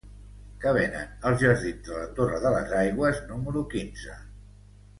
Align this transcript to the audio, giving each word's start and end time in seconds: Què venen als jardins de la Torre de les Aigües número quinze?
Què 0.61 0.71
venen 0.77 1.11
als 1.31 1.43
jardins 1.43 1.85
de 1.89 1.93
la 1.99 2.07
Torre 2.21 2.41
de 2.47 2.55
les 2.57 2.73
Aigües 2.81 3.23
número 3.29 3.65
quinze? 3.77 4.21